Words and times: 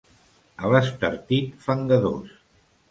A 0.63 0.71
l'Estartit, 0.71 1.55
fangadors. 1.69 2.35